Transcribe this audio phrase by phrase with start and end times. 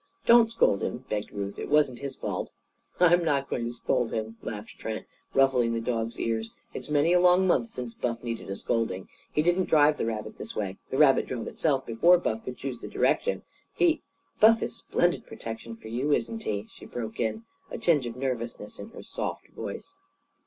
[0.25, 1.59] "Don't scold him!" begged Ruth.
[1.59, 2.51] "It wasn't his fault!"
[2.99, 6.49] "I'm not going to scold him!" laughed Trent, ruffling the dog's ears.
[6.73, 9.09] "It's many a long month since Buff needed a scolding.
[9.31, 10.79] He didn't drive the rabbit this way.
[10.89, 13.43] The rabbit drove itself, before Buff could choose the direction.
[13.75, 14.01] He"
[14.41, 18.79] "Buff is splendid protection for you, isn't he?" she broke in, a tinge of nervousness
[18.79, 19.93] in her soft voice.